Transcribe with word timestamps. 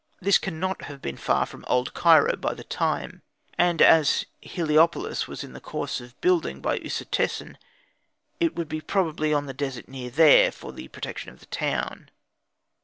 This 0.19 0.39
cannot 0.39 0.85
have 0.85 0.99
been 0.99 1.15
far 1.15 1.45
from 1.45 1.63
Old 1.67 1.93
Cairo, 1.93 2.35
by 2.35 2.55
the 2.55 2.63
time; 2.63 3.21
and 3.55 3.83
as 3.83 4.25
Heliopolis 4.41 5.27
was 5.27 5.43
in 5.43 5.59
course 5.59 6.01
of 6.01 6.19
building 6.21 6.59
by 6.59 6.79
Usertesen, 6.79 7.55
it 8.39 8.55
would 8.55 8.67
be 8.67 8.81
probably 8.81 9.31
on 9.31 9.45
the 9.45 9.53
desert 9.53 9.87
near 9.87 10.09
there, 10.09 10.51
for 10.51 10.73
the 10.73 10.87
protection 10.87 11.31
of 11.31 11.39
the 11.39 11.45
town. 11.45 12.09